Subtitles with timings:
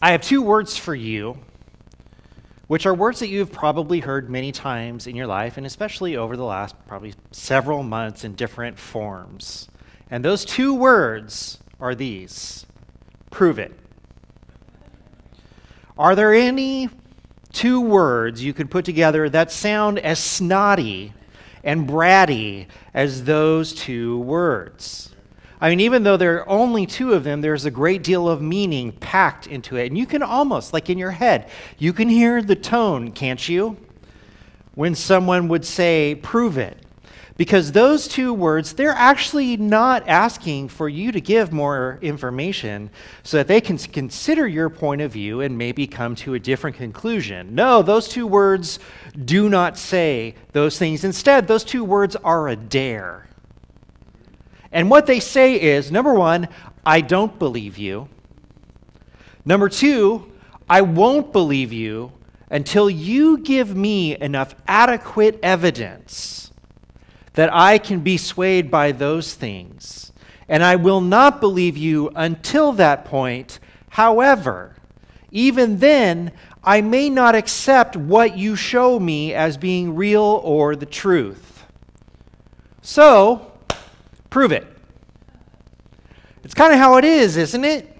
[0.00, 1.38] I have two words for you,
[2.68, 6.36] which are words that you've probably heard many times in your life, and especially over
[6.36, 9.68] the last probably several months in different forms.
[10.08, 12.64] And those two words are these
[13.30, 13.72] prove it.
[15.98, 16.88] Are there any
[17.52, 21.12] two words you could put together that sound as snotty
[21.64, 25.10] and bratty as those two words?
[25.60, 28.40] I mean, even though there are only two of them, there's a great deal of
[28.40, 29.86] meaning packed into it.
[29.86, 33.76] And you can almost, like in your head, you can hear the tone, can't you?
[34.74, 36.78] When someone would say, prove it.
[37.36, 42.90] Because those two words, they're actually not asking for you to give more information
[43.22, 46.76] so that they can consider your point of view and maybe come to a different
[46.76, 47.54] conclusion.
[47.54, 48.80] No, those two words
[49.24, 51.04] do not say those things.
[51.04, 53.28] Instead, those two words are a dare.
[54.72, 56.48] And what they say is number one,
[56.84, 58.08] I don't believe you.
[59.44, 60.30] Number two,
[60.68, 62.12] I won't believe you
[62.50, 66.50] until you give me enough adequate evidence
[67.34, 70.12] that I can be swayed by those things.
[70.48, 73.60] And I will not believe you until that point.
[73.90, 74.76] However,
[75.30, 76.32] even then,
[76.64, 81.64] I may not accept what you show me as being real or the truth.
[82.82, 83.52] So,
[84.30, 84.66] Prove it.
[86.44, 87.94] It's kind of how it is, isn't it?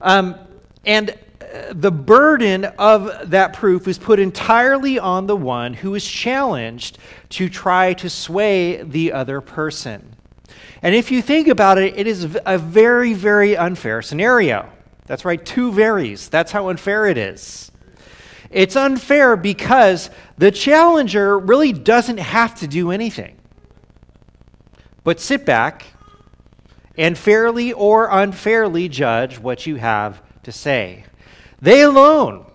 [0.00, 0.36] Um,
[0.84, 6.06] and uh, the burden of that proof is put entirely on the one who is
[6.06, 6.98] challenged
[7.30, 10.16] to try to sway the other person.
[10.82, 14.68] And if you think about it, it is a very, very unfair scenario.
[15.06, 16.28] That's right, two varies.
[16.28, 17.70] That's how unfair it is.
[18.50, 23.36] It's unfair because the challenger really doesn't have to do anything
[25.04, 25.86] but sit back
[26.96, 31.04] and fairly or unfairly judge what you have to say.
[31.60, 32.46] They alone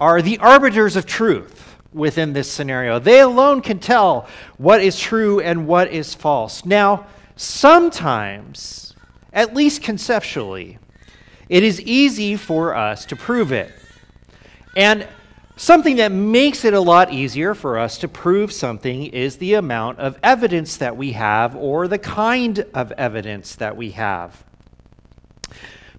[0.00, 2.98] are the arbiters of truth within this scenario.
[2.98, 6.64] They alone can tell what is true and what is false.
[6.64, 7.06] Now,
[7.36, 8.94] sometimes,
[9.32, 10.78] at least conceptually,
[11.48, 13.72] it is easy for us to prove it.
[14.74, 15.06] And
[15.56, 19.98] Something that makes it a lot easier for us to prove something is the amount
[19.98, 24.44] of evidence that we have or the kind of evidence that we have.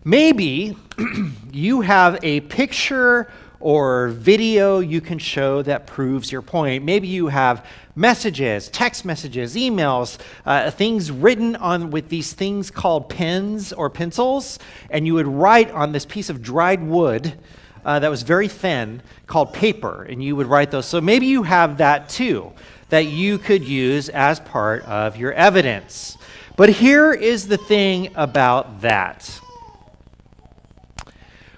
[0.03, 0.75] Maybe
[1.51, 6.83] you have a picture or video you can show that proves your point.
[6.83, 7.65] Maybe you have
[7.95, 14.59] messages, text messages, emails, uh, things written on with these things called pens or pencils,
[14.89, 17.37] and you would write on this piece of dried wood
[17.85, 20.85] uh, that was very thin called paper, and you would write those.
[20.85, 22.51] So maybe you have that too,
[22.89, 26.17] that you could use as part of your evidence.
[26.55, 29.39] But here is the thing about that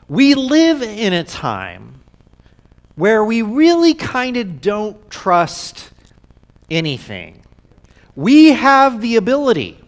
[0.07, 2.01] we live in a time
[2.95, 5.91] where we really kind of don't trust
[6.69, 7.41] anything.
[8.15, 9.79] We have the ability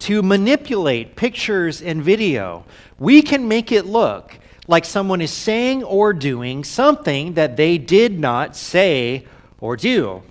[0.00, 2.64] to manipulate pictures and video.
[2.98, 4.38] We can make it look
[4.70, 9.26] like someone is saying or doing something that they did not say
[9.58, 10.22] or do.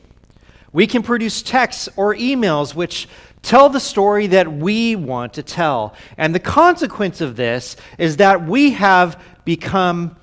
[0.72, 3.10] We can produce texts or emails which
[3.42, 5.94] tell the story that we want to tell.
[6.18, 10.16] And the consequence of this is that we have become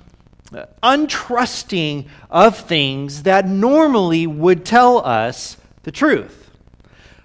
[0.51, 6.46] uh, untrusting of things that normally would tell us the truth.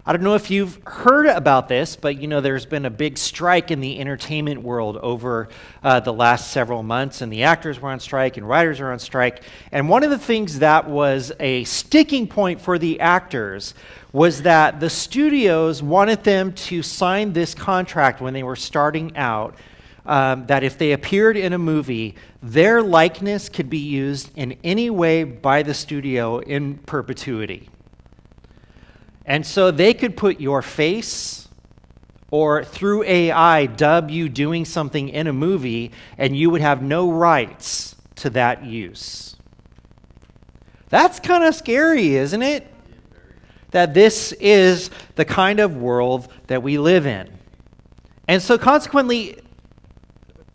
[0.04, 3.16] I don't know if you've heard about this, but you know there's been a big
[3.16, 5.48] strike in the entertainment world over
[5.84, 8.98] uh, the last several months, and the actors were on strike and writers are on
[8.98, 9.44] strike.
[9.70, 13.74] And one of the things that was a sticking point for the actors
[14.12, 19.54] was that the studios wanted them to sign this contract when they were starting out.
[20.04, 24.90] Um, that if they appeared in a movie, their likeness could be used in any
[24.90, 27.68] way by the studio in perpetuity.
[29.24, 31.48] And so they could put your face
[32.30, 37.10] or through AI dub you doing something in a movie, and you would have no
[37.10, 39.36] rights to that use.
[40.88, 42.66] That's kind of scary, isn't it?
[43.70, 47.30] That this is the kind of world that we live in.
[48.28, 49.38] And so, consequently,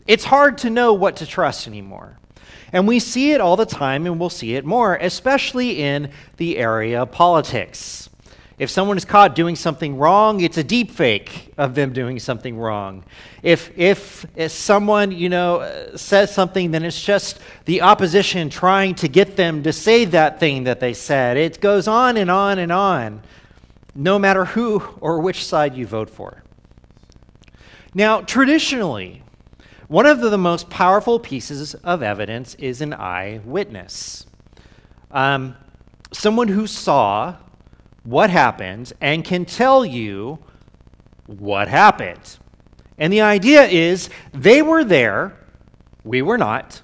[0.07, 2.17] it's hard to know what to trust anymore.
[2.71, 6.57] And we see it all the time, and we'll see it more, especially in the
[6.57, 8.06] area of politics.
[8.57, 12.57] If someone is caught doing something wrong, it's a deep fake of them doing something
[12.57, 13.04] wrong.
[13.44, 19.07] If, if, if someone, you know, says something, then it's just the opposition trying to
[19.07, 21.38] get them to say that thing that they said.
[21.38, 23.21] It goes on and on and on,
[23.94, 26.44] no matter who or which side you vote for.
[27.94, 29.21] Now, traditionally,
[29.88, 34.25] One of the most powerful pieces of evidence is an eyewitness.
[35.12, 35.56] Um,
[36.12, 37.38] someone who saw
[38.07, 40.39] what happened and can tell you
[41.25, 42.38] what happened.
[42.98, 45.38] And the idea is they were there,
[46.06, 46.81] we were not.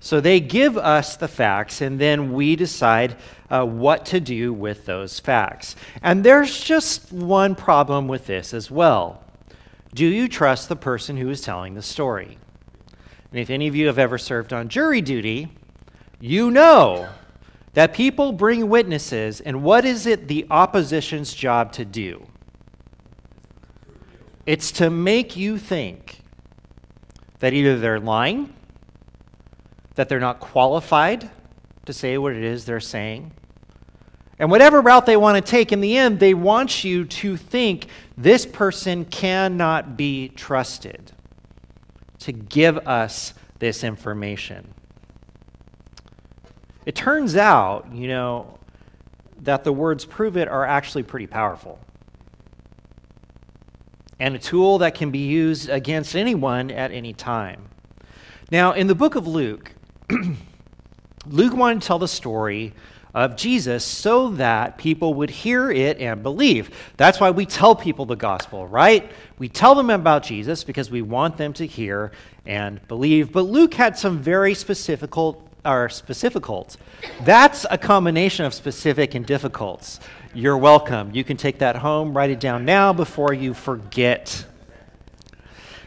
[0.00, 3.16] So they give us the facts, and then we decide
[3.48, 5.76] uh, what to do with those facts.
[6.02, 9.22] And there's just one problem with this as well.
[9.94, 12.38] Do you trust the person who is telling the story?
[13.30, 15.56] And if any of you have ever served on jury duty,
[16.20, 17.08] you know
[17.74, 22.26] that people bring witnesses, and what is it the opposition's job to do?
[24.46, 26.20] It's to make you think
[27.40, 28.54] that either they're lying,
[29.96, 31.30] that they're not qualified
[31.86, 33.32] to say what it is they're saying.
[34.38, 37.86] And whatever route they want to take, in the end, they want you to think
[38.16, 41.12] this person cannot be trusted
[42.20, 44.74] to give us this information.
[46.86, 48.58] It turns out, you know,
[49.42, 51.78] that the words prove it are actually pretty powerful.
[54.20, 57.68] And a tool that can be used against anyone at any time.
[58.50, 59.72] Now, in the book of Luke,
[61.26, 62.74] Luke wanted to tell the story
[63.14, 66.70] of Jesus so that people would hear it and believe.
[66.96, 69.10] That's why we tell people the gospel, right?
[69.38, 72.10] We tell them about Jesus because we want them to hear
[72.44, 73.30] and believe.
[73.30, 75.10] But Luke had some very specific
[75.64, 76.78] or specificals.
[77.22, 80.00] That's a combination of specific and difficults.
[80.34, 81.10] You're welcome.
[81.14, 84.44] You can take that home, write it down now before you forget.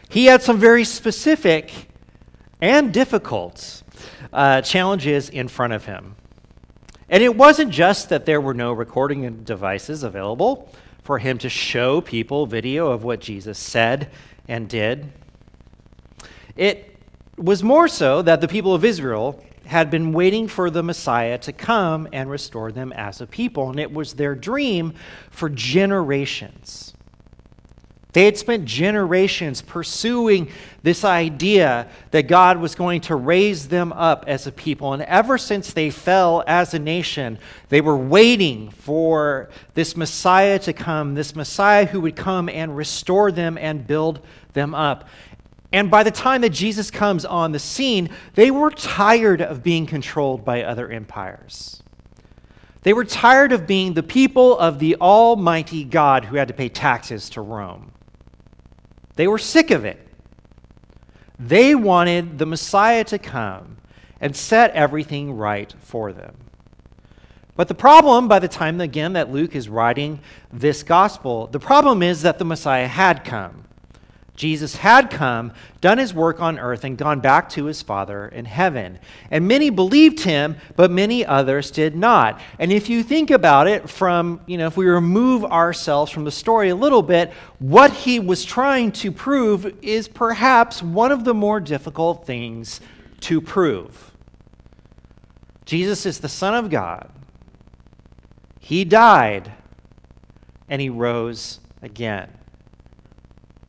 [0.09, 1.71] He had some very specific
[2.61, 3.83] and difficult
[4.31, 6.15] uh, challenges in front of him.
[7.09, 10.69] And it wasn't just that there were no recording devices available
[11.03, 14.09] for him to show people video of what Jesus said
[14.47, 15.11] and did.
[16.55, 16.97] It
[17.37, 21.51] was more so that the people of Israel had been waiting for the Messiah to
[21.51, 24.93] come and restore them as a people, and it was their dream
[25.29, 26.93] for generations.
[28.13, 30.49] They had spent generations pursuing
[30.81, 34.93] this idea that God was going to raise them up as a people.
[34.93, 37.37] And ever since they fell as a nation,
[37.69, 43.31] they were waiting for this Messiah to come, this Messiah who would come and restore
[43.31, 44.21] them and build
[44.53, 45.07] them up.
[45.71, 49.85] And by the time that Jesus comes on the scene, they were tired of being
[49.85, 51.83] controlled by other empires.
[52.83, 56.69] They were tired of being the people of the Almighty God who had to pay
[56.69, 57.91] taxes to Rome.
[59.15, 60.07] They were sick of it.
[61.37, 63.77] They wanted the Messiah to come
[64.21, 66.35] and set everything right for them.
[67.55, 70.21] But the problem, by the time again that Luke is writing
[70.53, 73.66] this gospel, the problem is that the Messiah had come.
[74.37, 75.51] Jesus had come,
[75.81, 78.99] done his work on earth, and gone back to his Father in heaven.
[79.31, 82.39] And many believed him, but many others did not.
[82.59, 86.31] And if you think about it from, you know, if we remove ourselves from the
[86.31, 91.33] story a little bit, what he was trying to prove is perhaps one of the
[91.33, 92.79] more difficult things
[93.21, 94.11] to prove.
[95.65, 97.09] Jesus is the Son of God.
[98.59, 99.51] He died,
[100.69, 102.36] and he rose again.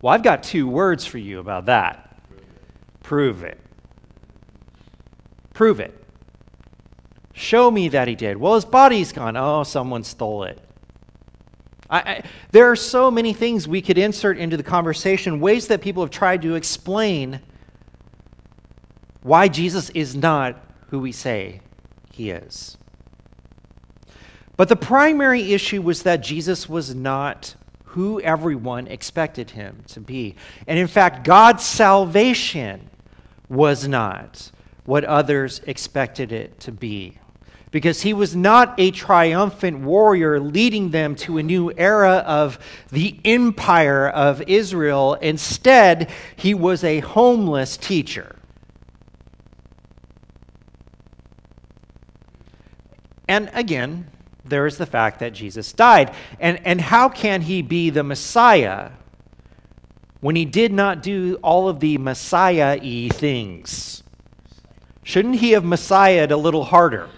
[0.01, 2.21] Well, I've got two words for you about that.
[3.03, 3.59] Prove it.
[5.53, 5.95] Prove it.
[7.33, 8.37] Show me that he did.
[8.37, 9.37] Well, his body's gone.
[9.37, 10.61] Oh, someone stole it.
[11.91, 15.81] I, I, there are so many things we could insert into the conversation, ways that
[15.81, 17.41] people have tried to explain
[19.23, 21.61] why Jesus is not who we say
[22.13, 22.77] he is.
[24.57, 27.55] But the primary issue was that Jesus was not
[27.89, 30.35] who everyone expected him to be.
[30.67, 32.91] And in fact, God's salvation
[33.49, 34.51] was not
[34.85, 37.19] what others expected it to be.
[37.71, 42.59] Because he was not a triumphant warrior leading them to a new era of
[42.91, 45.15] the empire of Israel.
[45.15, 48.37] Instead, he was a homeless teacher.
[53.29, 54.11] And again,
[54.49, 56.15] there is the fact that Jesus died.
[56.41, 58.91] And, and how can he be the Messiah
[60.21, 64.03] when he did not do all of the Messiah y things?
[65.03, 67.09] Shouldn't he have Messiahed a little harder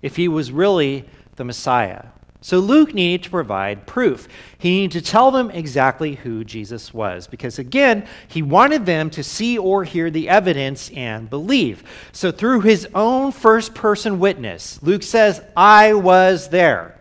[0.00, 1.04] if he was really
[1.36, 2.06] the Messiah?
[2.46, 4.28] So Luke needed to provide proof.
[4.56, 9.24] He needed to tell them exactly who Jesus was because, again, he wanted them to
[9.24, 11.82] see or hear the evidence and believe.
[12.12, 16.96] So, through his own first person witness, Luke says, I was there.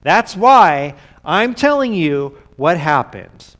[0.00, 3.54] That's why I'm telling you what happened.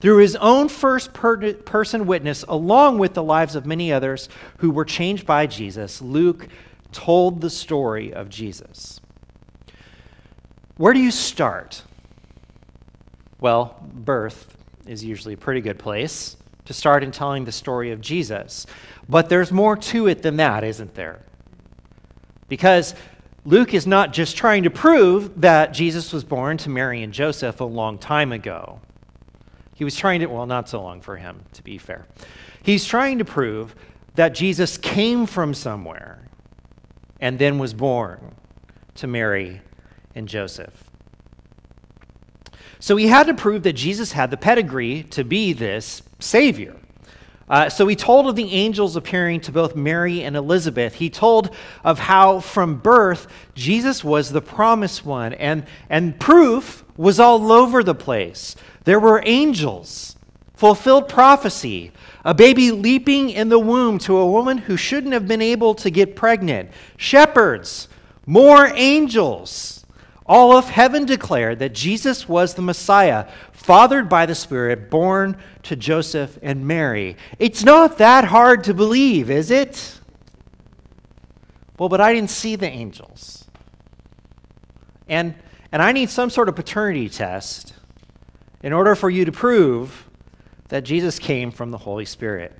[0.00, 4.28] Through his own first per- person witness, along with the lives of many others
[4.58, 6.48] who were changed by Jesus, Luke
[6.92, 9.00] told the story of Jesus.
[10.76, 11.82] Where do you start?
[13.40, 18.00] Well, birth is usually a pretty good place to start in telling the story of
[18.00, 18.66] Jesus.
[19.08, 21.20] But there's more to it than that, isn't there?
[22.48, 22.94] Because
[23.44, 27.60] Luke is not just trying to prove that Jesus was born to Mary and Joseph
[27.60, 28.80] a long time ago.
[29.74, 32.06] He was trying to, well, not so long for him, to be fair.
[32.62, 33.74] He's trying to prove
[34.14, 36.28] that Jesus came from somewhere
[37.20, 38.36] and then was born
[38.94, 39.60] to Mary
[40.14, 40.84] and Joseph.
[42.78, 46.76] So he had to prove that Jesus had the pedigree to be this Savior.
[47.48, 50.94] Uh, so he told of the angels appearing to both Mary and Elizabeth.
[50.94, 51.54] He told
[51.84, 57.84] of how from birth Jesus was the promised one, and, and proof was all over
[57.84, 58.56] the place.
[58.84, 60.16] There were angels,
[60.54, 61.92] fulfilled prophecy,
[62.24, 65.90] a baby leaping in the womb to a woman who shouldn't have been able to
[65.90, 67.88] get pregnant, shepherds,
[68.26, 69.81] more angels.
[70.26, 75.76] All of heaven declared that Jesus was the Messiah, fathered by the Spirit, born to
[75.76, 77.16] Joseph and Mary.
[77.38, 80.00] It's not that hard to believe, is it?
[81.78, 83.44] Well, but I didn't see the angels.
[85.08, 85.34] And,
[85.72, 87.74] and I need some sort of paternity test
[88.62, 90.08] in order for you to prove
[90.68, 92.56] that Jesus came from the Holy Spirit.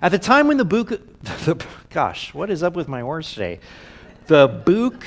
[0.00, 0.88] At the time when the book,
[1.44, 3.60] the, gosh, what is up with my words today?
[4.26, 5.04] The book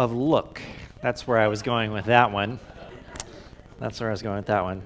[0.00, 0.62] of look.
[1.02, 2.58] That's where I was going with that one.
[3.78, 4.80] That's where I was going with that one.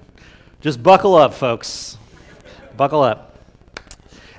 [0.59, 1.97] Just buckle up, folks.
[2.75, 3.39] Buckle up.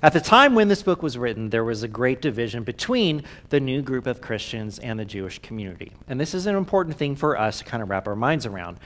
[0.03, 3.59] At the time when this book was written, there was a great division between the
[3.59, 5.93] new group of Christians and the Jewish community.
[6.09, 8.79] And this is an important thing for us to kind of wrap our minds around.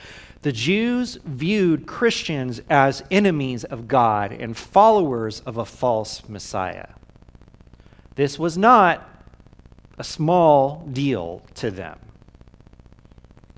[0.43, 6.87] The Jews viewed Christians as enemies of God and followers of a false Messiah.
[8.15, 9.10] This was not
[9.97, 11.99] a small deal to them.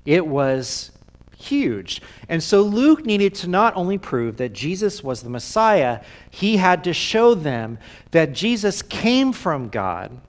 [0.04, 0.90] It was
[1.36, 2.02] huge.
[2.28, 6.00] And so Luke needed to not only prove that Jesus was the Messiah,
[6.30, 7.78] he had to show them
[8.10, 10.20] that Jesus came from God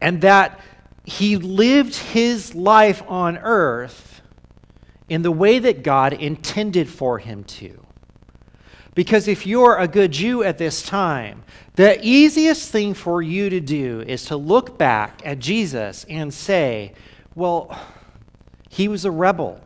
[0.00, 0.60] and that
[1.04, 4.22] he lived his life on earth
[5.08, 7.84] in the way that God intended for him to.
[8.94, 11.42] Because if you're a good Jew at this time,
[11.76, 16.94] the easiest thing for you to do is to look back at Jesus and say,
[17.34, 17.76] well,
[18.68, 19.60] he was a rebel.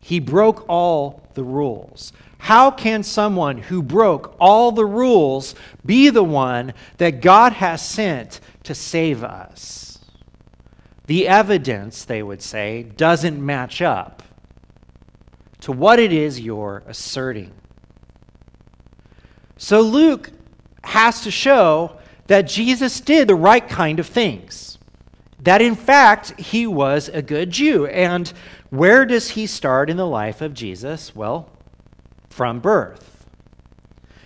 [0.00, 2.12] He broke all the rules.
[2.38, 8.40] How can someone who broke all the rules be the one that God has sent
[8.64, 9.98] to save us?
[11.06, 14.22] The evidence, they would say, doesn't match up
[15.60, 17.52] to what it is you're asserting.
[19.56, 20.30] So Luke
[20.94, 21.96] has to show
[22.28, 24.78] that Jesus did the right kind of things.
[25.42, 27.86] That in fact, he was a good Jew.
[27.86, 28.32] And
[28.70, 31.12] where does he start in the life of Jesus?
[31.12, 31.50] Well,
[32.30, 33.26] from birth.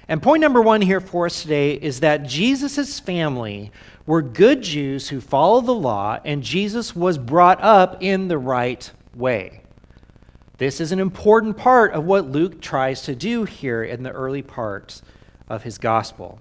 [0.09, 3.73] And point number one here for us today is that Jesus' family
[4.05, 8.91] were good Jews who followed the law, and Jesus was brought up in the right
[9.15, 9.63] way.
[10.59, 14.43] This is an important part of what Luke tries to do here in the early
[14.43, 15.03] parts
[15.49, 16.41] of his gospel.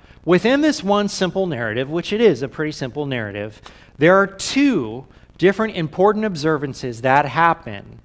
[0.25, 3.61] within this one simple narrative, which it is a pretty simple narrative,
[3.97, 5.05] there are two
[5.37, 8.00] different important observances that happen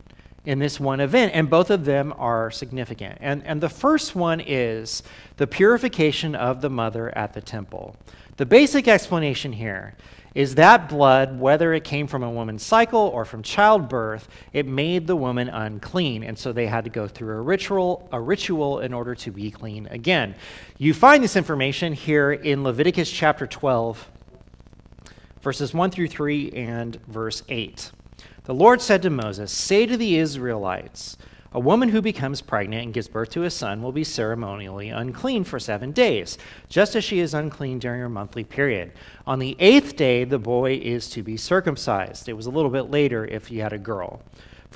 [0.46, 3.18] in this one event, and both of them are significant.
[3.20, 5.02] And, and the first one is
[5.36, 7.96] the purification of the mother at the temple.
[8.36, 9.94] The basic explanation here
[10.36, 15.06] is that blood, whether it came from a woman's cycle or from childbirth, it made
[15.06, 16.22] the woman unclean.
[16.22, 19.50] And so they had to go through a ritual, a ritual in order to be
[19.50, 20.34] clean again.
[20.78, 24.10] You find this information here in Leviticus chapter 12,
[25.40, 27.90] verses 1 through 3 and verse 8.
[28.46, 31.16] The Lord said to Moses, Say to the Israelites,
[31.50, 35.42] a woman who becomes pregnant and gives birth to a son will be ceremonially unclean
[35.42, 36.38] for seven days,
[36.68, 38.92] just as she is unclean during her monthly period.
[39.26, 42.28] On the eighth day, the boy is to be circumcised.
[42.28, 44.22] It was a little bit later if you had a girl.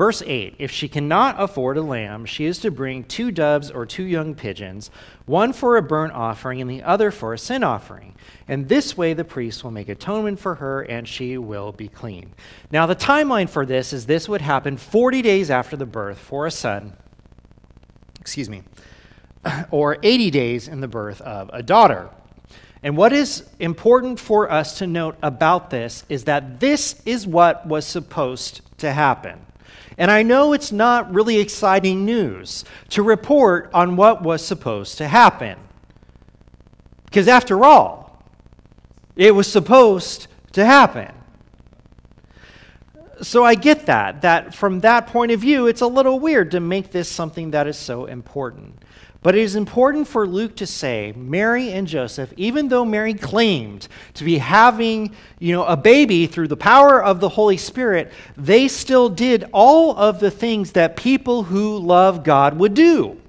[0.01, 3.85] Verse 8 If she cannot afford a lamb, she is to bring two doves or
[3.85, 4.91] two young pigeons,
[5.27, 8.15] one for a burnt offering and the other for a sin offering.
[8.49, 12.33] And this way the priest will make atonement for her and she will be clean.
[12.73, 16.47] Now, the timeline for this is this would happen 40 days after the birth for
[16.47, 16.97] a son,
[18.19, 18.63] excuse me,
[19.71, 22.09] or 80 days in the birth of a daughter.
[22.83, 27.67] And what is important for us to note about this is that this is what
[27.67, 29.45] was supposed to happen.
[29.99, 35.09] And I know it's not really exciting news to report on what was supposed to
[35.09, 35.59] happen.
[37.05, 38.23] Because after all,
[39.17, 41.13] it was supposed to happen.
[43.23, 46.61] So I get that, that from that point of view, it's a little weird to
[46.61, 48.80] make this something that is so important.
[49.23, 53.87] But it is important for Luke to say Mary and Joseph, even though Mary claimed
[54.15, 58.67] to be having you know, a baby through the power of the Holy Spirit, they
[58.67, 63.21] still did all of the things that people who love God would do.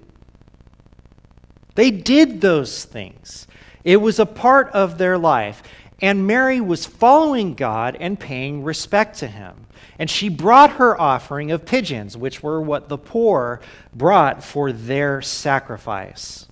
[1.76, 3.48] They did those things,
[3.84, 5.64] it was a part of their life.
[6.02, 9.68] And Mary was following God and paying respect to him.
[10.00, 13.62] And she brought her offering of pigeons, which were what the poor
[13.94, 16.48] brought for their sacrifice.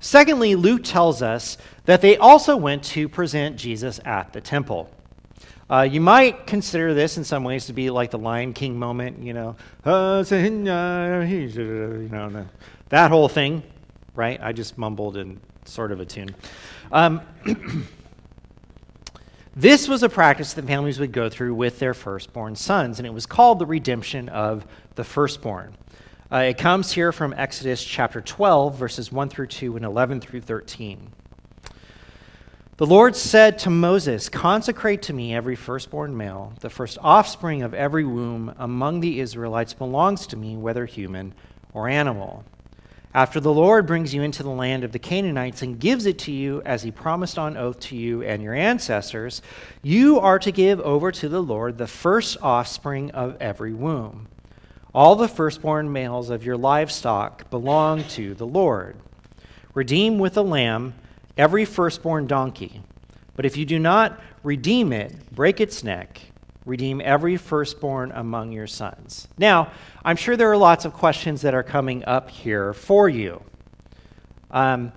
[0.00, 4.90] Secondly, Luke tells us that they also went to present Jesus at the temple.
[5.70, 9.22] Uh, you might consider this in some ways to be like the Lion King moment,
[9.22, 9.54] you know,
[9.84, 10.24] you
[12.10, 12.46] know,
[12.88, 13.62] that whole thing,
[14.14, 14.40] right?
[14.42, 16.34] I just mumbled in sort of a tune.
[16.90, 17.20] Um,
[19.58, 23.12] This was a practice that families would go through with their firstborn sons, and it
[23.12, 24.64] was called the redemption of
[24.94, 25.76] the firstborn.
[26.30, 30.42] Uh, it comes here from Exodus chapter 12, verses 1 through 2 and 11 through
[30.42, 31.10] 13.
[32.76, 36.52] The Lord said to Moses, Consecrate to me every firstborn male.
[36.60, 41.34] The first offspring of every womb among the Israelites belongs to me, whether human
[41.74, 42.44] or animal.
[43.14, 46.32] After the Lord brings you into the land of the Canaanites and gives it to
[46.32, 49.40] you as he promised on oath to you and your ancestors,
[49.82, 54.28] you are to give over to the Lord the first offspring of every womb.
[54.94, 58.96] All the firstborn males of your livestock belong to the Lord.
[59.72, 60.94] Redeem with a lamb
[61.36, 62.82] every firstborn donkey.
[63.36, 66.27] But if you do not redeem it, break its neck
[66.68, 69.26] redeem every firstborn among your sons.
[69.38, 69.72] Now,
[70.04, 73.42] I'm sure there are lots of questions that are coming up here for you.
[74.50, 74.92] Um,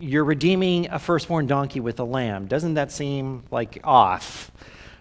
[0.00, 2.46] you're redeeming a firstborn donkey with a lamb.
[2.46, 4.50] Doesn't that seem like off?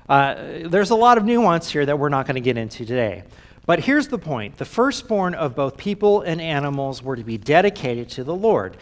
[0.08, 3.24] Uh, there's a lot of nuance here that we're not going to get into today.
[3.66, 8.10] But here's the point the firstborn of both people and animals were to be dedicated
[8.10, 8.78] to the Lord.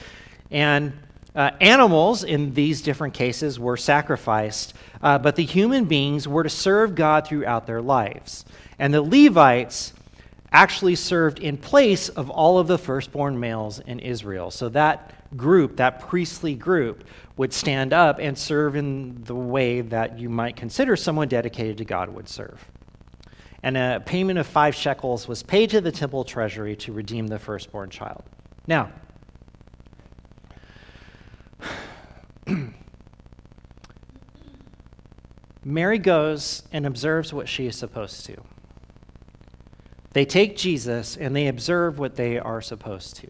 [0.51, 0.93] And
[1.35, 6.49] uh, animals in these different cases were sacrificed, uh, but the human beings were to
[6.49, 8.45] serve God throughout their lives.
[8.79, 9.93] And the Levites
[10.51, 14.49] actually served in place of all of the firstborn males in Israel.
[14.51, 17.03] So that group, that priestly group,
[17.35, 21.85] would stand up and serve in the way that you might consider someone dedicated to
[21.85, 22.65] God would serve.
[23.61, 27.39] And a payment of five shekels was paid to the temple treasury to redeem the
[27.39, 28.23] firstborn child.
[28.67, 28.91] Now,
[35.67, 38.37] Mary goes and observes what she is supposed to.
[40.13, 43.27] They take Jesus and they observe what they are supposed to.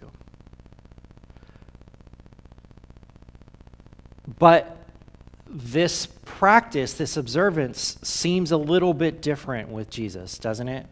[4.37, 4.77] But
[5.47, 10.87] this practice, this observance, seems a little bit different with Jesus, doesn't it?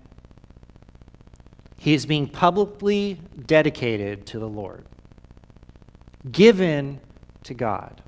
[1.78, 4.86] He is being publicly dedicated to the Lord,
[6.32, 7.02] given
[7.44, 8.02] to God.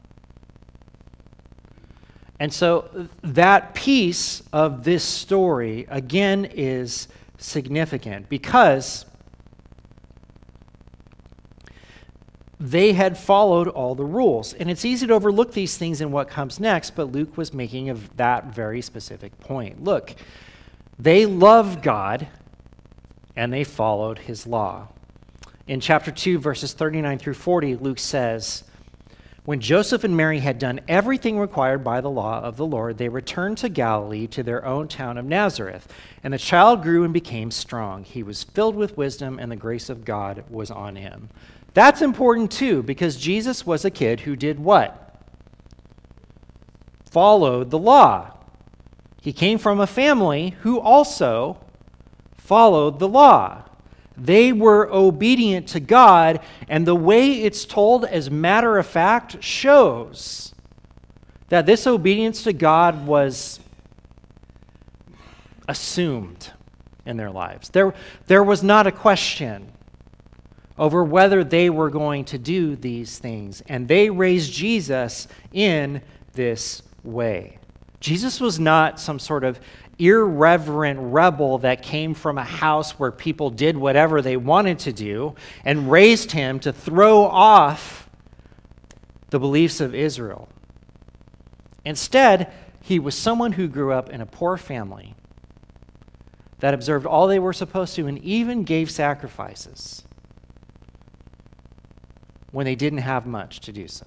[2.45, 7.07] And so that piece of this story, again, is
[7.39, 9.07] significant because
[12.59, 14.53] they had followed all the rules.
[14.53, 17.89] And it's easy to overlook these things in what comes next, but Luke was making
[17.89, 19.83] a, that very specific point.
[19.83, 20.13] Look,
[20.99, 22.27] they loved God
[23.35, 24.89] and they followed his law.
[25.65, 28.65] In chapter 2, verses 39 through 40, Luke says,
[29.45, 33.09] when Joseph and Mary had done everything required by the law of the Lord, they
[33.09, 35.87] returned to Galilee to their own town of Nazareth.
[36.23, 38.03] And the child grew and became strong.
[38.03, 41.29] He was filled with wisdom, and the grace of God was on him.
[41.75, 45.21] That's important too, because Jesus was a kid who did what?
[47.11, 48.31] Followed the law.
[49.21, 51.59] He came from a family who also
[52.35, 53.64] followed the law.
[54.17, 60.53] They were obedient to God, and the way it's told as matter of fact shows
[61.49, 63.59] that this obedience to God was
[65.67, 66.51] assumed
[67.05, 67.69] in their lives.
[67.69, 67.93] There,
[68.27, 69.71] there was not a question
[70.77, 73.61] over whether they were going to do these things.
[73.67, 76.01] And they raised Jesus in
[76.33, 77.59] this way.
[78.05, 79.59] Jesus was not some sort of
[79.97, 85.33] irreverent rebel that came from a house where people did whatever they wanted to do
[85.63, 88.07] and raised him to throw off
[89.31, 90.47] the beliefs of Israel.
[91.83, 95.15] Instead, he was someone who grew up in a poor family
[96.59, 100.03] that observed all they were supposed to and even gave sacrifices
[102.51, 104.05] when they didn't have much to do so.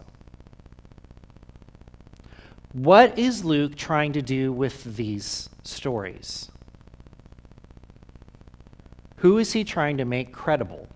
[2.73, 6.51] What is Luke trying to do with these stories?
[9.17, 10.87] Who is he trying to make credible?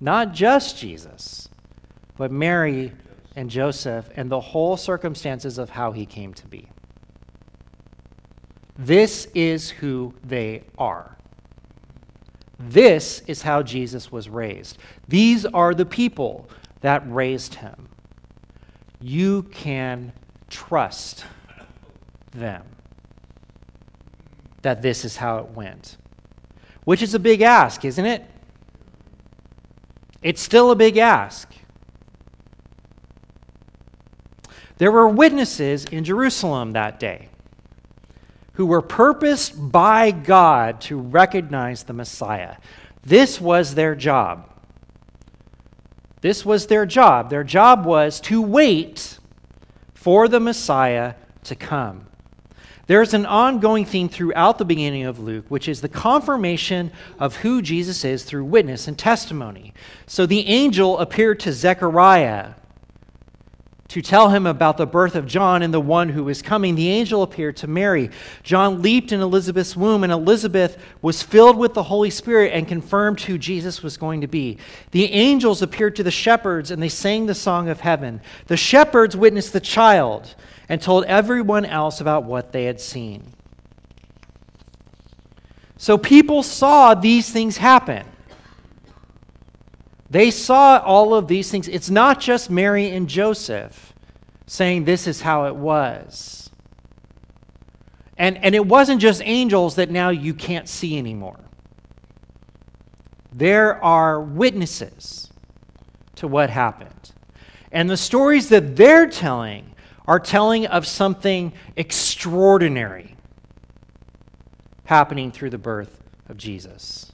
[0.00, 1.48] Not just Jesus,
[2.16, 2.92] but Mary
[3.36, 6.68] and Joseph and the whole circumstances of how he came to be.
[8.78, 11.16] This is who they are.
[12.58, 14.78] This is how Jesus was raised.
[15.08, 16.48] These are the people
[16.80, 17.88] that raised him.
[19.04, 20.14] You can
[20.48, 21.26] trust
[22.30, 22.62] them
[24.62, 25.98] that this is how it went.
[26.84, 28.24] Which is a big ask, isn't it?
[30.22, 31.52] It's still a big ask.
[34.78, 37.28] There were witnesses in Jerusalem that day
[38.54, 42.56] who were purposed by God to recognize the Messiah.
[43.02, 44.48] This was their job.
[46.24, 47.28] This was their job.
[47.28, 49.18] Their job was to wait
[49.92, 52.06] for the Messiah to come.
[52.86, 57.60] There's an ongoing theme throughout the beginning of Luke, which is the confirmation of who
[57.60, 59.74] Jesus is through witness and testimony.
[60.06, 62.54] So the angel appeared to Zechariah
[63.88, 66.88] to tell him about the birth of John and the one who was coming, the
[66.88, 68.10] angel appeared to Mary.
[68.42, 73.20] John leaped in Elizabeth's womb, and Elizabeth was filled with the Holy Spirit and confirmed
[73.20, 74.58] who Jesus was going to be.
[74.92, 78.22] The angels appeared to the shepherds, and they sang the song of heaven.
[78.46, 80.34] The shepherds witnessed the child
[80.68, 83.34] and told everyone else about what they had seen.
[85.76, 88.06] So people saw these things happen.
[90.10, 91.68] They saw all of these things.
[91.68, 93.94] It's not just Mary and Joseph
[94.46, 96.50] saying this is how it was.
[98.16, 101.40] And, and it wasn't just angels that now you can't see anymore.
[103.32, 105.32] There are witnesses
[106.16, 107.12] to what happened.
[107.72, 109.74] And the stories that they're telling
[110.06, 113.16] are telling of something extraordinary
[114.84, 117.10] happening through the birth of Jesus.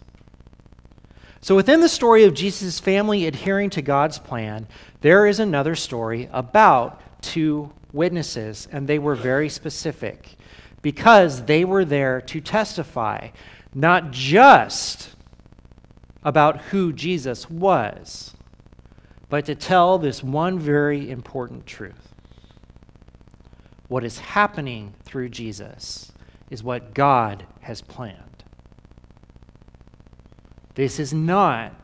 [1.43, 4.67] So, within the story of Jesus' family adhering to God's plan,
[5.01, 10.37] there is another story about two witnesses, and they were very specific
[10.83, 13.29] because they were there to testify
[13.75, 15.15] not just
[16.23, 18.35] about who Jesus was,
[19.31, 22.15] but to tell this one very important truth.
[23.89, 26.13] What is happening through Jesus
[26.51, 28.30] is what God has planned.
[30.75, 31.75] This is not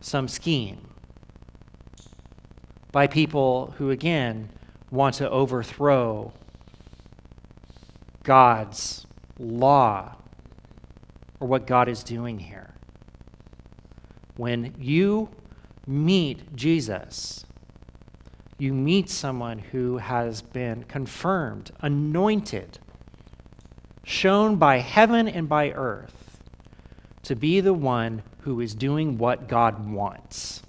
[0.00, 0.88] some scheme
[2.92, 4.50] by people who, again,
[4.90, 6.32] want to overthrow
[8.24, 9.06] God's
[9.38, 10.16] law
[11.38, 12.74] or what God is doing here.
[14.36, 15.28] When you
[15.86, 17.44] meet Jesus,
[18.58, 22.78] you meet someone who has been confirmed, anointed,
[24.02, 26.19] shown by heaven and by earth
[27.24, 30.62] to be the one who is doing what God wants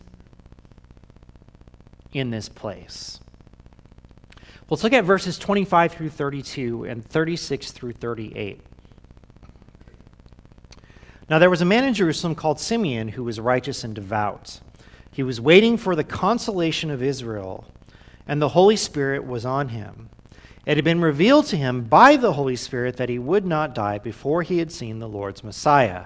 [2.14, 3.20] in this place.
[4.70, 8.62] Let's look at verses 25 through 32 and 36 through 38.
[11.30, 14.60] Now, there was a man in Jerusalem called Simeon who was righteous and devout.
[15.12, 17.66] He was waiting for the consolation of Israel,
[18.28, 20.10] and the Holy Spirit was on him.
[20.66, 23.98] It had been revealed to him by the Holy Spirit that he would not die
[23.98, 26.06] before he had seen the Lord's Messiah.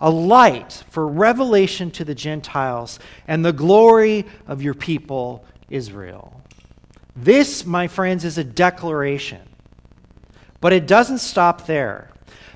[0.00, 6.42] a light for revelation to the Gentiles and the glory of your people, Israel.
[7.14, 9.42] This, my friends, is a declaration.
[10.60, 12.10] But it doesn't stop there.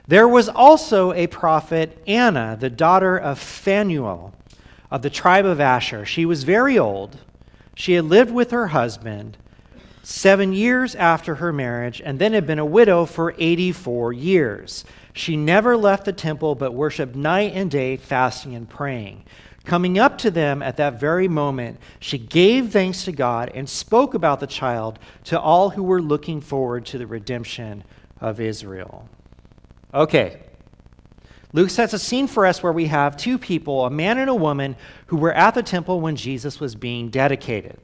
[0.07, 4.35] There was also a prophet, Anna, the daughter of Phanuel
[4.90, 6.04] of the tribe of Asher.
[6.04, 7.18] She was very old.
[7.74, 9.37] She had lived with her husband
[10.05, 14.85] seven years after her marriage and then had been a widow for 84 years.
[15.12, 19.25] She never left the temple but worshiped night and day, fasting and praying.
[19.64, 24.12] Coming up to them at that very moment, she gave thanks to God and spoke
[24.12, 27.83] about the child to all who were looking forward to the redemption
[28.21, 29.09] of Israel.
[29.95, 30.40] Okay.
[31.55, 34.35] Luke sets a scene for us where we have two people, a man and a
[34.35, 37.79] woman, who were at the temple when Jesus was being dedicated.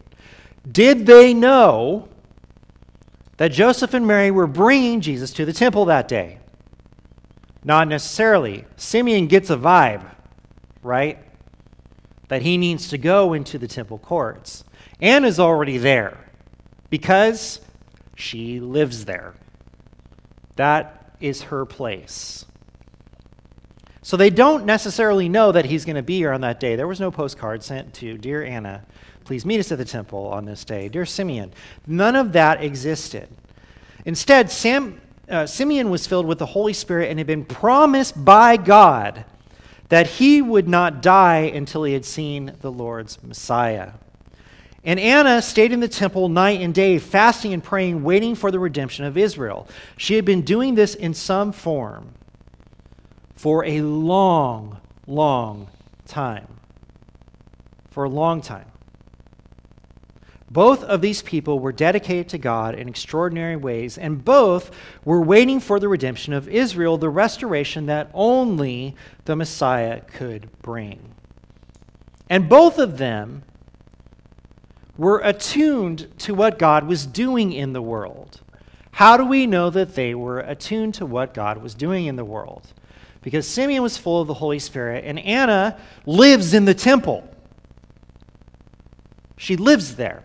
[0.70, 2.08] Did they know
[3.38, 6.38] that Joseph and Mary were bringing Jesus to the temple that day?
[7.64, 8.64] Not necessarily.
[8.76, 10.04] Simeon gets a vibe,
[10.82, 11.18] right?
[12.28, 14.64] That he needs to go into the temple courts.
[15.00, 16.18] Anna's already there
[16.90, 17.60] because
[18.14, 19.34] she lives there.
[20.56, 22.44] That is her place.
[24.02, 26.74] So they don't necessarily know that he's going to be here on that day.
[26.74, 28.84] There was no postcard sent to Dear Anna,
[29.30, 30.88] please meet us at the temple on this day.
[30.88, 31.52] Dear Simeon,
[31.86, 33.28] none of that existed.
[34.04, 38.56] Instead, Sam, uh, Simeon was filled with the Holy Spirit and had been promised by
[38.56, 39.24] God
[39.88, 43.92] that he would not die until he had seen the Lord's Messiah.
[44.82, 48.58] And Anna stayed in the temple night and day, fasting and praying, waiting for the
[48.58, 49.68] redemption of Israel.
[49.96, 52.14] She had been doing this in some form
[53.36, 55.68] for a long, long
[56.08, 56.48] time.
[57.92, 58.69] For a long time.
[60.50, 64.72] Both of these people were dedicated to God in extraordinary ways, and both
[65.04, 71.14] were waiting for the redemption of Israel, the restoration that only the Messiah could bring.
[72.28, 73.44] And both of them
[74.96, 78.40] were attuned to what God was doing in the world.
[78.92, 82.24] How do we know that they were attuned to what God was doing in the
[82.24, 82.72] world?
[83.22, 87.26] Because Simeon was full of the Holy Spirit, and Anna lives in the temple.
[89.36, 90.24] She lives there,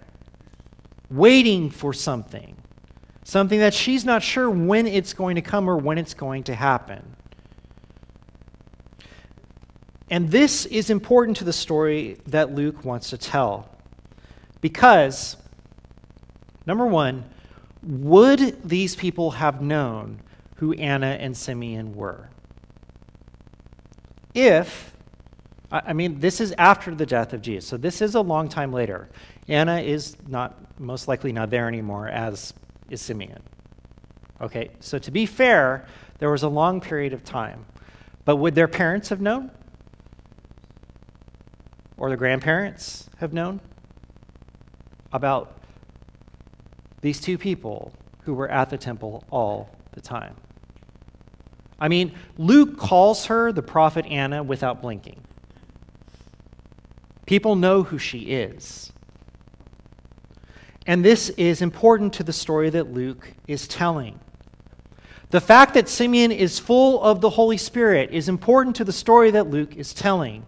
[1.10, 2.56] waiting for something,
[3.24, 6.56] something that she's not sure when it's going to come or when it's going to
[6.56, 7.16] happen.
[10.10, 13.70] And this is important to the story that Luke wants to tell.
[14.62, 15.38] Because,
[16.66, 17.26] number one,
[17.84, 20.22] would these people have known
[20.58, 22.30] who Anna and Simeon were?
[24.34, 24.96] If,
[25.72, 28.72] I mean, this is after the death of Jesus, so this is a long time
[28.74, 29.10] later.
[29.48, 32.54] Anna is not, most likely not there anymore, as
[32.90, 33.42] is Simeon.
[34.42, 35.86] Okay, so to be fair,
[36.20, 37.66] there was a long period of time.
[38.26, 39.52] But would their parents have known?
[41.98, 43.62] Or their grandparents have known?
[45.16, 45.62] about
[47.00, 50.36] these two people who were at the temple all the time.
[51.80, 55.24] I mean, Luke calls her the prophet Anna without blinking.
[57.26, 58.92] People know who she is.
[60.88, 64.20] And this is important to the story that Luke is telling.
[65.32, 69.32] The fact that Simeon is full of the Holy Spirit is important to the story
[69.32, 70.46] that Luke is telling.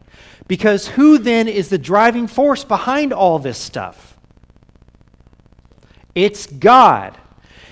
[0.47, 4.17] Because who then is the driving force behind all this stuff?
[6.13, 7.17] It's God.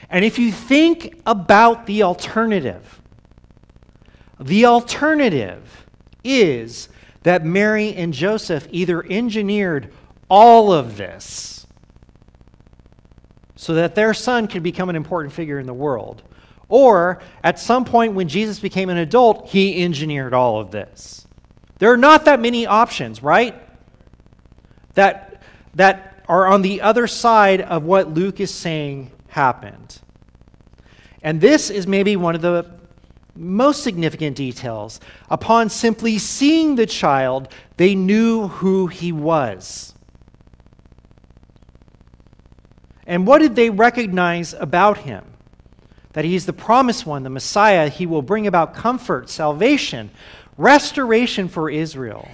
[0.09, 3.01] And if you think about the alternative,
[4.39, 5.87] the alternative
[6.23, 6.89] is
[7.23, 9.91] that Mary and Joseph either engineered
[10.29, 11.64] all of this
[13.55, 16.23] so that their son could become an important figure in the world,
[16.67, 21.27] or at some point when Jesus became an adult, he engineered all of this.
[21.79, 23.55] There are not that many options, right?
[24.93, 25.41] That,
[25.75, 29.99] that are on the other side of what Luke is saying happened.
[31.21, 32.71] And this is maybe one of the
[33.35, 34.99] most significant details.
[35.29, 39.94] Upon simply seeing the child, they knew who he was.
[43.05, 45.23] And what did they recognize about him?
[46.13, 47.89] That he's the promised one, the Messiah.
[47.89, 50.11] He will bring about comfort, salvation,
[50.57, 52.27] restoration for Israel.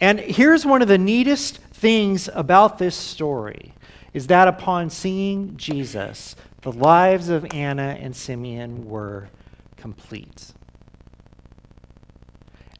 [0.00, 3.72] And here's one of the neatest things about this story
[4.12, 9.28] is that upon seeing Jesus, the lives of Anna and Simeon were
[9.76, 10.52] complete.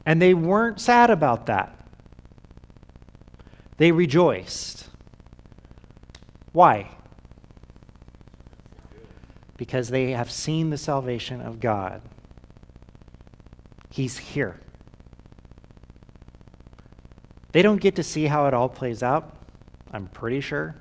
[0.05, 1.79] And they weren't sad about that.
[3.77, 4.89] They rejoiced.
[6.53, 6.89] Why?
[9.57, 12.01] Because they have seen the salvation of God.
[13.89, 14.59] He's here.
[17.51, 19.35] They don't get to see how it all plays out,
[19.91, 20.75] I'm pretty sure.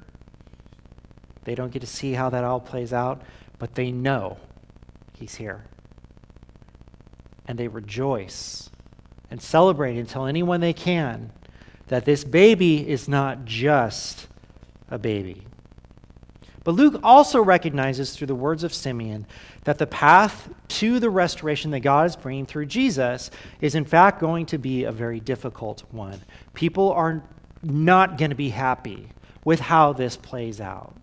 [1.45, 3.23] They don't get to see how that all plays out,
[3.59, 4.39] but they know
[5.13, 5.67] He's here.
[7.47, 8.71] and they rejoice
[9.31, 11.31] and celebrate and tell anyone they can
[11.89, 14.27] that this baby is not just
[14.91, 15.47] a baby.
[16.65, 19.27] But Luke also recognizes through the words of Simeon
[19.65, 24.21] that the path to the restoration that God is bringing through Jesus is, in fact,
[24.21, 26.21] going to be a very difficult one.
[26.55, 27.23] People are
[27.63, 29.09] not going to be happy
[29.45, 30.95] with how this plays out.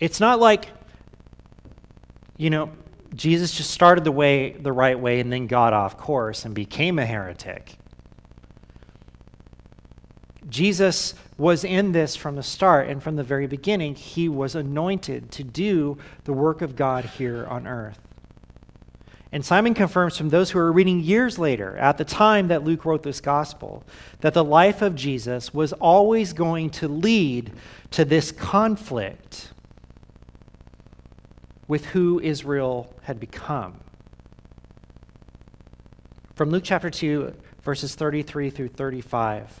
[0.00, 0.70] It's not like,
[2.36, 2.70] you know,
[3.14, 6.98] Jesus just started the way the right way and then got off course and became
[6.98, 7.77] a heretic.
[10.48, 15.30] Jesus was in this from the start, and from the very beginning, he was anointed
[15.32, 17.98] to do the work of God here on earth.
[19.30, 22.86] And Simon confirms from those who are reading years later, at the time that Luke
[22.86, 23.84] wrote this gospel,
[24.20, 27.52] that the life of Jesus was always going to lead
[27.90, 29.52] to this conflict
[31.66, 33.74] with who Israel had become.
[36.34, 39.60] From Luke chapter 2, verses 33 through 35.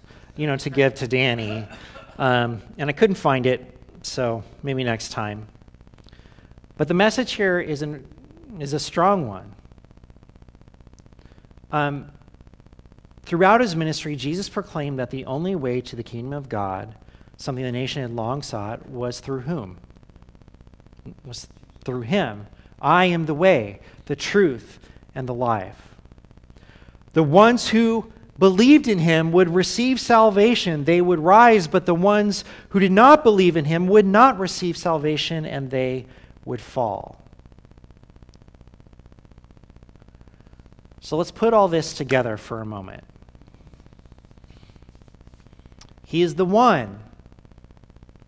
[0.35, 1.67] you know, to give to Danny.
[2.17, 5.47] Um, and I couldn't find it, so maybe next time.
[6.77, 8.05] But the message here is, an,
[8.59, 9.53] is a strong one.
[11.71, 12.11] Um,
[13.23, 16.95] throughout his ministry, Jesus proclaimed that the only way to the kingdom of God,
[17.37, 19.77] something the nation had long sought, was through whom?
[21.25, 21.47] Was
[21.83, 22.47] through him.
[22.81, 24.79] I am the way, the truth,
[25.15, 25.95] and the life.
[27.13, 28.11] The ones who
[28.41, 30.83] believed in him would receive salvation.
[30.85, 34.75] They would rise, but the ones who did not believe in him would not receive
[34.75, 36.07] salvation and they
[36.43, 37.21] would fall.
[41.01, 43.03] So let's put all this together for a moment.
[46.03, 46.99] He is the one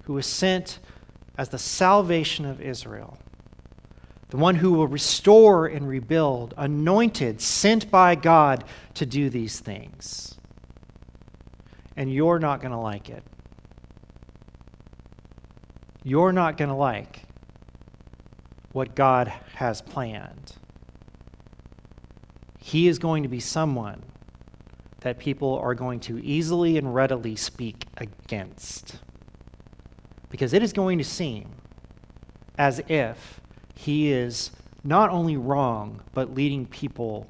[0.04, 0.78] who was sent
[1.40, 3.18] as the salvation of Israel
[4.34, 8.64] the one who will restore and rebuild, anointed, sent by God
[8.96, 10.40] to do these things.
[11.96, 13.24] And you're not going to like it.
[16.04, 17.26] You're not going to like
[18.72, 20.54] what God has planned.
[22.58, 24.02] He is going to be someone
[25.02, 28.96] that people are going to easily and readily speak against.
[30.32, 31.52] Because it is going to seem
[32.58, 33.40] as if
[33.76, 34.52] he is
[34.84, 37.28] not only wrong, but leading people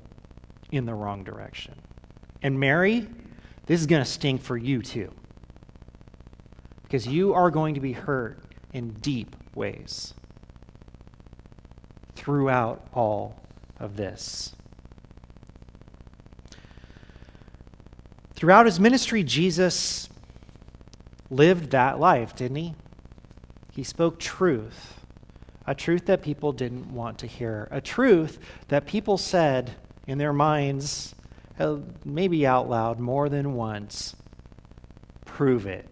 [0.71, 1.75] in the wrong direction.
[2.41, 3.07] And Mary,
[3.65, 5.11] this is going to sting for you too.
[6.83, 8.39] Because you are going to be hurt
[8.73, 10.13] in deep ways
[12.15, 13.39] throughout all
[13.79, 14.53] of this.
[18.33, 20.09] Throughout his ministry, Jesus
[21.29, 22.75] lived that life, didn't he?
[23.71, 25.02] He spoke truth
[25.65, 29.71] a truth that people didn't want to hear, a truth that people said
[30.07, 31.15] in their minds,
[31.59, 34.15] uh, maybe out loud, more than once
[35.33, 35.87] prove it.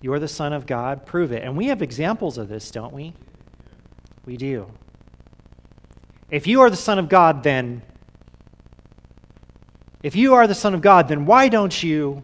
[0.00, 1.42] You're the Son of God, prove it.
[1.44, 3.14] And we have examples of this, don't we?
[4.24, 4.70] We do.
[6.30, 7.82] If you are the Son of God, then.
[10.02, 12.22] If you are the Son of God, then why don't you?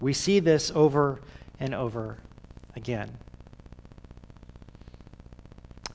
[0.00, 1.20] We see this over
[1.60, 2.18] and over
[2.74, 3.18] again.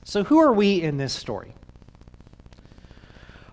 [0.08, 1.52] So, who are we in this story?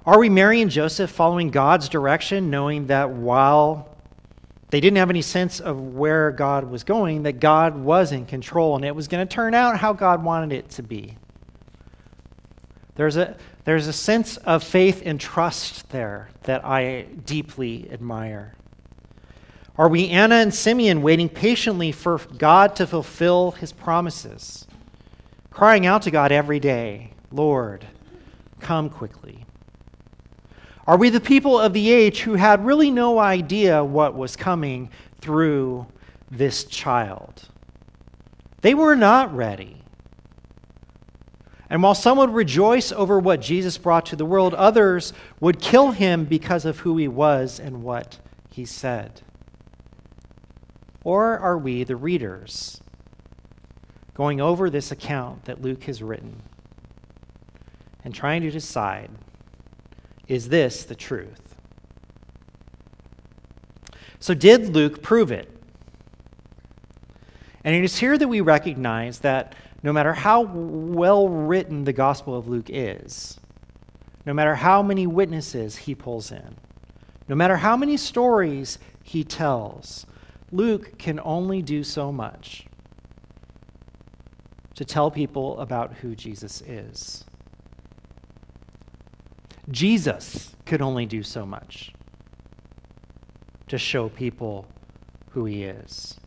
[0.05, 3.89] Are we Mary and Joseph following God's direction, knowing that while
[4.69, 8.77] they didn't have any sense of where God was going, that God was in control
[8.77, 11.17] and it was going to turn out how God wanted it to be?
[12.95, 18.55] There's a, there's a sense of faith and trust there that I deeply admire.
[19.77, 24.65] Are we Anna and Simeon waiting patiently for God to fulfill his promises?
[25.55, 27.87] Crying out to God every day, Lord,
[28.59, 29.45] come quickly?
[30.85, 34.89] Are we the people of the age who had really no idea what was coming
[35.21, 35.87] through
[36.29, 37.47] this child?
[38.63, 39.81] They were not ready.
[41.69, 45.91] And while some would rejoice over what Jesus brought to the world, others would kill
[45.91, 48.19] him because of who he was and what
[48.51, 49.21] he said.
[51.05, 52.81] Or are we the readers
[54.15, 56.41] going over this account that Luke has written
[58.03, 59.11] and trying to decide
[60.27, 61.55] is this the truth?
[64.19, 65.51] So, did Luke prove it?
[67.63, 69.53] And it is here that we recognize that
[69.83, 73.39] no matter how well written the Gospel of Luke is,
[74.25, 76.55] no matter how many witnesses he pulls in,
[77.27, 80.07] no matter how many stories he tells,
[80.51, 82.65] Luke can only do so much
[84.75, 87.25] to tell people about who Jesus is.
[89.69, 91.93] Jesus could only do so much
[93.67, 94.67] to show people
[95.31, 96.19] who he is.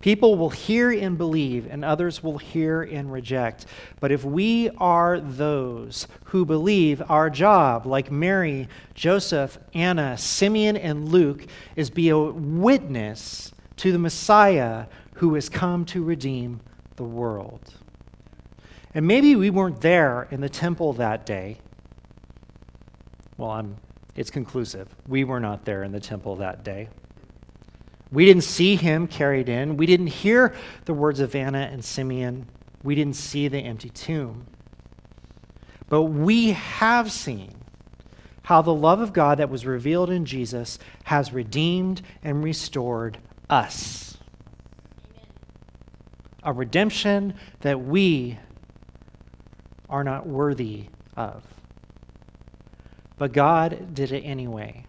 [0.00, 3.66] People will hear and believe, and others will hear and reject.
[4.00, 11.10] But if we are those who believe, our job, like Mary, Joseph, Anna, Simeon, and
[11.10, 16.60] Luke, is be a witness to the Messiah who has come to redeem
[17.00, 17.72] the world.
[18.92, 21.56] And maybe we weren't there in the temple that day.
[23.38, 23.78] Well, I'm,
[24.16, 24.94] it's conclusive.
[25.08, 26.90] We were not there in the temple that day.
[28.12, 29.78] We didn't see him carried in.
[29.78, 32.46] We didn't hear the words of Anna and Simeon.
[32.82, 34.44] We didn't see the empty tomb.
[35.88, 37.54] But we have seen
[38.42, 43.16] how the love of God that was revealed in Jesus has redeemed and restored
[43.48, 44.09] us.
[46.42, 48.38] A redemption that we
[49.88, 50.86] are not worthy
[51.16, 51.44] of.
[53.18, 54.86] But God did it anyway.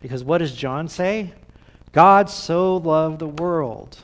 [0.00, 1.32] Because what does John say?
[1.92, 3.98] God so loved the world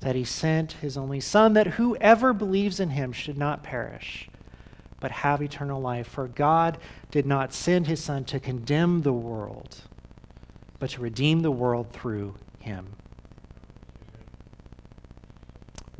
[0.00, 4.30] that he sent his only Son, that whoever believes in him should not perish,
[4.98, 6.06] but have eternal life.
[6.06, 6.78] For God
[7.10, 9.82] did not send his Son to condemn the world,
[10.78, 12.86] but to redeem the world through him.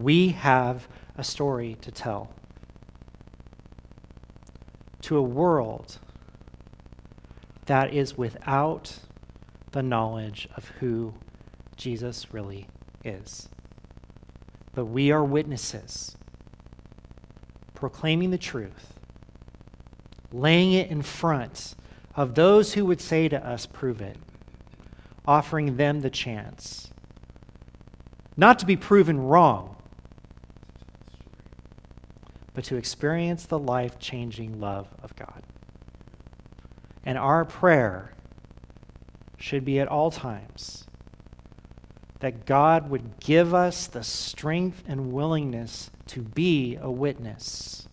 [0.00, 0.88] We have
[1.18, 2.32] a story to tell
[5.02, 5.98] to a world
[7.66, 8.98] that is without
[9.72, 11.14] the knowledge of who
[11.76, 12.66] Jesus really
[13.04, 13.48] is.
[14.74, 16.16] But we are witnesses,
[17.74, 18.94] proclaiming the truth,
[20.32, 21.74] laying it in front
[22.16, 24.16] of those who would say to us, prove it,
[25.26, 26.90] offering them the chance
[28.40, 29.76] not to be proven wrong,
[32.60, 35.42] but to experience the life changing love of God.
[37.06, 38.12] And our prayer
[39.38, 40.84] should be at all times
[42.18, 47.88] that God would give us the strength and willingness to be a witness.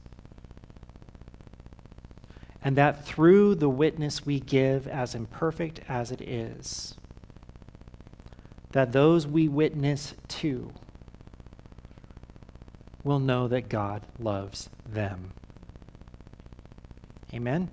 [2.62, 6.98] And that through the witness we give, as imperfect as it is,
[8.74, 10.74] that those we witness to
[13.08, 15.32] will know that God loves them.
[17.34, 17.70] Amen.